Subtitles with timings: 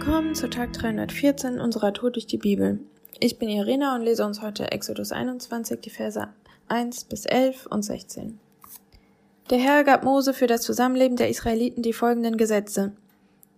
[0.00, 2.78] Willkommen zu Tag 314 unserer Tour durch die Bibel.
[3.18, 6.28] Ich bin Irina und lese uns heute Exodus 21, die Verse
[6.68, 8.38] 1 bis 11 und 16.
[9.50, 12.92] Der Herr gab Mose für das Zusammenleben der Israeliten die folgenden Gesetze.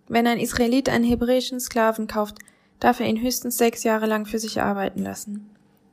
[0.07, 2.39] Wenn ein Israelit einen hebräischen Sklaven kauft,
[2.79, 5.47] darf er ihn höchstens sechs Jahre lang für sich arbeiten lassen.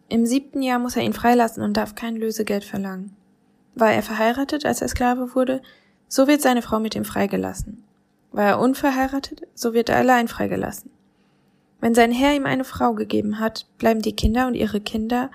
[0.08, 3.14] Im siebten Jahr muss er ihn freilassen und darf kein Lösegeld verlangen.
[3.74, 5.60] War er verheiratet, als er Sklave wurde,
[6.08, 7.84] so wird seine Frau mit ihm freigelassen.
[8.32, 10.90] War er unverheiratet, so wird er allein freigelassen.
[11.80, 15.30] Wenn sein Herr ihm eine Frau gegeben hat, bleiben die Kinder und ihre Kinder,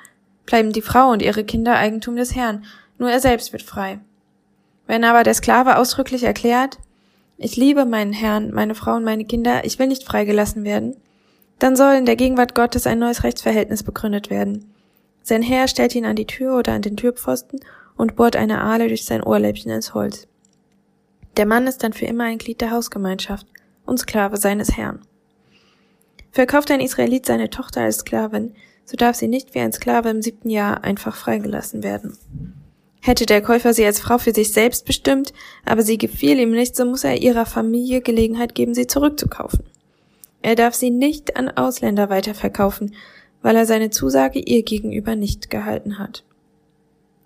[0.45, 2.65] bleiben die Frau und ihre Kinder Eigentum des Herrn,
[2.97, 3.99] nur er selbst wird frei.
[4.85, 6.77] Wenn aber der Sklave ausdrücklich erklärt,
[7.37, 10.95] ich liebe meinen Herrn, meine Frau und meine Kinder, ich will nicht freigelassen werden,
[11.59, 14.73] dann soll in der Gegenwart Gottes ein neues Rechtsverhältnis begründet werden.
[15.21, 17.61] Sein Herr stellt ihn an die Tür oder an den Türpfosten
[17.95, 20.27] und bohrt eine Ahle durch sein Ohrläppchen ins Holz.
[21.37, 23.47] Der Mann ist dann für immer ein Glied der Hausgemeinschaft
[23.85, 25.01] und Sklave seines Herrn.
[26.31, 28.53] Verkauft ein Israelit seine Tochter als Sklavin,
[28.85, 32.17] so darf sie nicht wie ein Sklave im siebten Jahr einfach freigelassen werden.
[33.01, 35.33] Hätte der Käufer sie als Frau für sich selbst bestimmt,
[35.65, 39.63] aber sie gefiel ihm nicht, so muss er ihrer Familie Gelegenheit geben, sie zurückzukaufen.
[40.41, 42.95] Er darf sie nicht an Ausländer weiterverkaufen,
[43.41, 46.23] weil er seine Zusage ihr gegenüber nicht gehalten hat.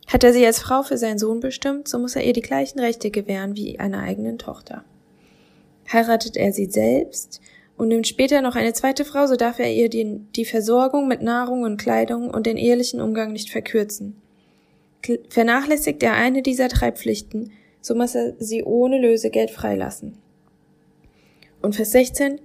[0.08, 2.80] Hat er sie als Frau für seinen Sohn bestimmt, so muss er ihr die gleichen
[2.80, 4.86] Rechte gewähren wie einer eigenen Tochter.
[5.91, 7.41] Heiratet er sie selbst
[7.75, 11.22] und nimmt später noch eine zweite Frau, so darf er ihr die, die Versorgung mit
[11.22, 14.16] Nahrung und Kleidung und den ehelichen Umgang nicht verkürzen.
[15.30, 20.17] Vernachlässigt er eine dieser drei Pflichten, so muss er sie ohne Lösegeld freilassen.
[21.61, 22.39] Und Vers 16.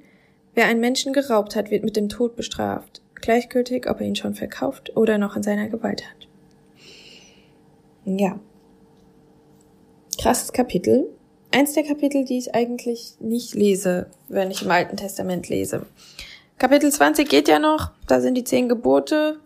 [0.55, 4.35] Wer einen Menschen geraubt hat, wird mit dem Tod bestraft, gleichgültig, ob er ihn schon
[4.35, 6.29] verkauft oder noch in seiner Gewalt hat.
[8.05, 8.39] Ja.
[10.21, 11.09] Krasses Kapitel.
[11.51, 15.87] Eins der Kapitel, die ich eigentlich nicht lese, wenn ich im Alten Testament lese.
[16.59, 19.39] Kapitel 20 geht ja noch, da sind die zehn Gebote,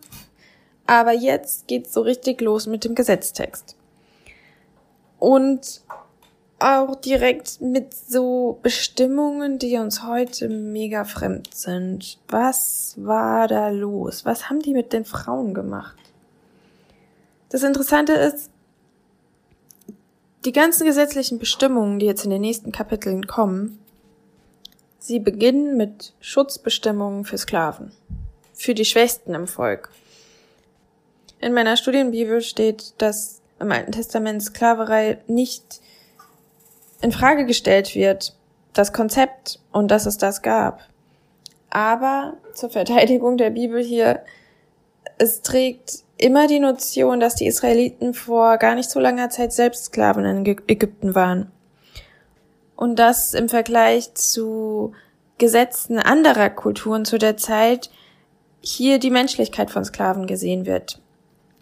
[0.85, 3.75] aber jetzt geht's so richtig los mit dem Gesetztext.
[5.19, 5.81] Und
[6.59, 12.19] auch direkt mit so Bestimmungen, die uns heute mega fremd sind.
[12.29, 14.25] Was war da los?
[14.25, 15.97] Was haben die mit den Frauen gemacht?
[17.49, 18.49] Das Interessante ist,
[20.45, 23.79] die ganzen gesetzlichen Bestimmungen, die jetzt in den nächsten Kapiteln kommen,
[24.99, 27.91] sie beginnen mit Schutzbestimmungen für Sklaven,
[28.53, 29.89] für die Schwächsten im Volk.
[31.39, 35.81] In meiner Studienbibel steht, dass im Alten Testament Sklaverei nicht
[37.01, 38.35] in Frage gestellt wird,
[38.73, 40.81] das Konzept und dass es das gab.
[41.69, 44.23] Aber zur Verteidigung der Bibel hier,
[45.17, 49.85] es trägt immer die Notion, dass die Israeliten vor gar nicht so langer Zeit selbst
[49.85, 51.51] Sklaven in Ägypten waren.
[52.75, 54.93] Und dass im Vergleich zu
[55.37, 57.91] Gesetzen anderer Kulturen zu der Zeit
[58.59, 60.99] hier die Menschlichkeit von Sklaven gesehen wird.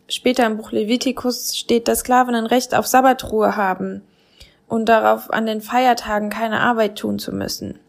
[0.07, 4.01] Später im Buch Levitikus steht, dass Sklaven ein Recht auf Sabbatruhe haben
[4.67, 7.79] und darauf an den Feiertagen keine Arbeit tun zu müssen.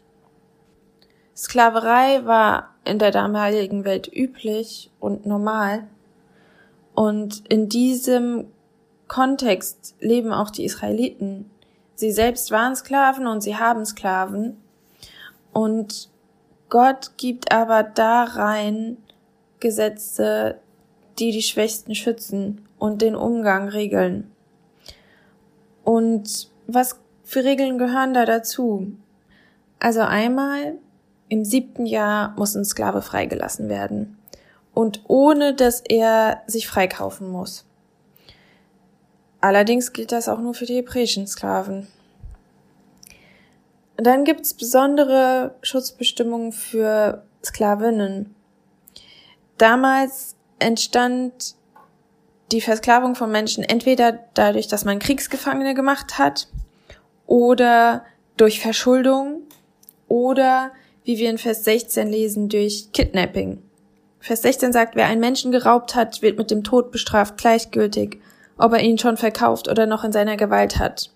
[1.35, 5.87] Sklaverei war in der damaligen Welt üblich und normal
[6.97, 8.47] und in diesem
[9.07, 11.47] Kontext leben auch die Israeliten.
[11.93, 14.57] Sie selbst waren Sklaven und sie haben Sklaven.
[15.53, 16.09] Und
[16.69, 18.97] Gott gibt aber da rein
[19.59, 20.59] Gesetze,
[21.19, 24.31] die die Schwächsten schützen und den Umgang regeln.
[25.83, 28.91] Und was für Regeln gehören da dazu?
[29.79, 30.79] Also einmal,
[31.29, 34.17] im siebten Jahr muss ein Sklave freigelassen werden
[34.73, 37.65] und ohne dass er sich freikaufen muss.
[39.41, 41.87] Allerdings gilt das auch nur für die hebräischen Sklaven.
[43.97, 48.35] Dann gibt's besondere Schutzbestimmungen für Sklavinnen.
[49.57, 51.55] Damals entstand
[52.51, 56.47] die Versklavung von Menschen entweder dadurch, dass man Kriegsgefangene gemacht hat
[57.25, 58.05] oder
[58.37, 59.41] durch Verschuldung
[60.07, 60.71] oder,
[61.07, 63.63] wie wir in Vers 16 lesen, durch Kidnapping.
[64.19, 68.19] Vers 16 sagt, wer einen Menschen geraubt hat, wird mit dem Tod bestraft, gleichgültig,
[68.57, 71.09] ob er ihn schon verkauft oder noch in seiner Gewalt hat.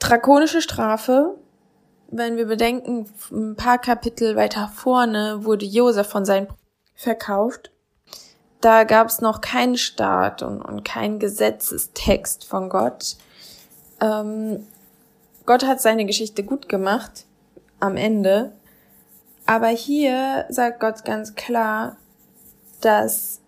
[0.00, 1.36] Drakonische Strafe,
[2.10, 6.48] wenn wir bedenken, ein paar Kapitel weiter vorne wurde Josef von seinen
[6.96, 7.70] verkauft.
[8.60, 13.16] Da gab es noch keinen Staat und, und keinen Gesetzestext von Gott.
[14.00, 14.66] Ähm,
[15.46, 17.27] Gott hat seine Geschichte gut gemacht
[17.80, 18.52] am Ende,
[19.46, 21.96] aber hier sagt Gott ganz klar,
[22.80, 23.40] dass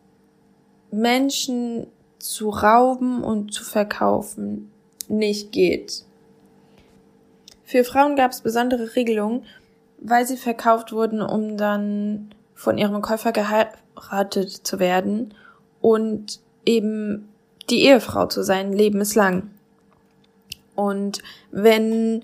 [0.91, 1.87] Menschen
[2.19, 4.71] zu rauben und zu verkaufen
[5.09, 6.05] nicht geht.
[7.65, 9.45] Für Frauen gab es besondere Regelungen,
[9.99, 15.35] weil sie verkauft wurden, um dann von ihrem Käufer geheiratet zu werden
[15.81, 17.29] und eben
[17.69, 19.51] die Ehefrau zu sein, lebenslang.
[20.75, 22.23] Und wenn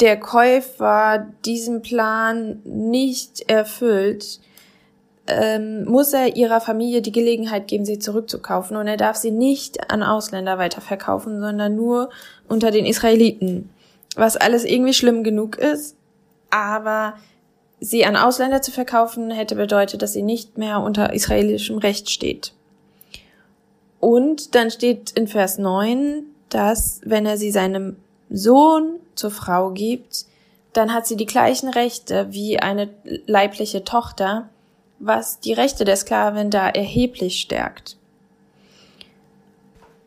[0.00, 4.40] der Käufer diesen Plan nicht erfüllt,
[5.26, 8.76] ähm, muss er ihrer Familie die Gelegenheit geben, sie zurückzukaufen.
[8.76, 12.10] Und er darf sie nicht an Ausländer weiterverkaufen, sondern nur
[12.48, 13.70] unter den Israeliten.
[14.16, 15.96] Was alles irgendwie schlimm genug ist,
[16.50, 17.14] aber
[17.78, 22.52] sie an Ausländer zu verkaufen, hätte bedeutet, dass sie nicht mehr unter israelischem Recht steht.
[24.00, 27.96] Und dann steht in Vers 9, dass wenn er sie seinem
[28.30, 30.26] Sohn zur Frau gibt,
[30.72, 32.90] dann hat sie die gleichen Rechte wie eine
[33.26, 34.48] leibliche Tochter,
[34.98, 37.96] was die Rechte der Sklavin da erheblich stärkt.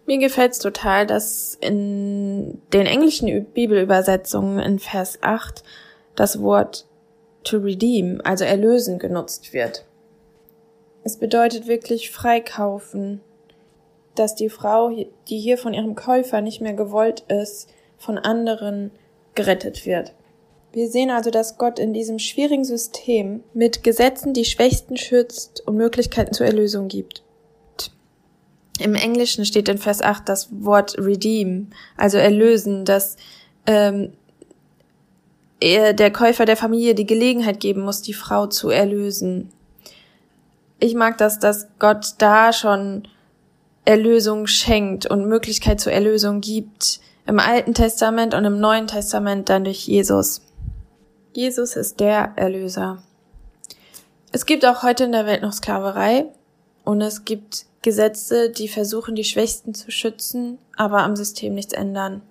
[0.06, 5.64] Mir gefällt's total, dass in den englischen Bibelübersetzungen in Vers 8
[6.16, 6.86] das Wort
[7.44, 9.86] to redeem, also erlösen, genutzt wird.
[11.04, 13.22] Es bedeutet wirklich freikaufen,
[14.16, 14.90] dass die Frau,
[15.30, 17.70] die hier von ihrem Käufer nicht mehr gewollt ist,
[18.02, 18.92] von anderen
[19.36, 20.14] gerettet wird.
[20.74, 25.76] Wir sehen also, dass Gott in diesem schwierigen System mit Gesetzen die Schwächsten schützt und
[25.76, 27.24] Möglichkeiten zur Erlösung gibt.
[28.80, 31.68] Im Englischen steht in Vers 8 das Wort redeem,
[31.98, 33.18] also erlösen, dass
[33.68, 34.14] ähm,
[35.60, 39.52] er, der Käufer der Familie die Gelegenheit geben muss, die Frau zu erlösen.
[40.80, 43.08] Ich mag das, dass Gott da schon
[43.86, 47.02] Erlösung schenkt und Möglichkeit zur Erlösung gibt.
[47.28, 50.42] Im Alten Testament und im Neuen Testament dann durch Jesus.
[51.34, 53.04] Jesus ist der Erlöser.
[54.32, 56.26] Es gibt auch heute in der Welt noch Sklaverei
[56.84, 62.22] und es gibt Gesetze, die versuchen, die Schwächsten zu schützen, aber am System nichts ändern.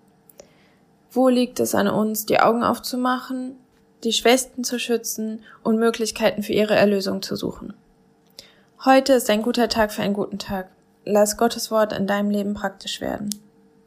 [1.13, 3.57] Wo liegt es an uns, die Augen aufzumachen,
[4.03, 7.75] die Schwächsten zu schützen und Möglichkeiten für ihre Erlösung zu suchen?
[8.85, 10.69] Heute ist ein guter Tag für einen guten Tag.
[11.05, 13.31] Lass Gottes Wort in deinem Leben praktisch werden.